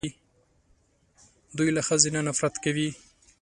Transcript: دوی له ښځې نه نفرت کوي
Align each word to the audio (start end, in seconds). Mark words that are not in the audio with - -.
دوی 1.57 1.69
له 1.77 1.81
ښځې 1.87 2.09
نه 2.15 2.21
نفرت 2.27 2.55
کوي 2.63 2.89